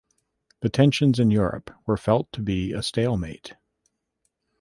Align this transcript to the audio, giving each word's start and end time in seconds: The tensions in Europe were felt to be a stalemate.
The 0.61 0.69
tensions 0.69 1.19
in 1.19 1.29
Europe 1.29 1.69
were 1.85 1.95
felt 1.95 2.31
to 2.31 2.41
be 2.41 2.73
a 2.73 2.81
stalemate. 2.81 3.53